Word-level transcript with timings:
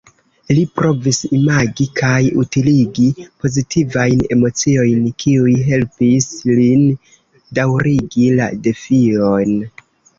Li 0.53 0.61
provis 0.77 1.19
imagi 1.39 1.85
kaj 1.99 2.21
utiligi 2.45 3.05
pozitivajn 3.45 4.25
emociojn, 4.39 5.07
kiuj 5.25 5.57
helpis 5.71 6.31
lin 6.59 6.85
daŭrigi 7.61 8.37
la 8.43 8.53
defion. 8.69 9.59